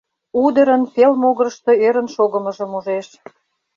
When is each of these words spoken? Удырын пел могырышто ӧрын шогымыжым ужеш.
Удырын 0.43 0.83
пел 0.93 1.13
могырышто 1.21 1.71
ӧрын 1.87 2.07
шогымыжым 2.15 2.71
ужеш. 2.77 3.07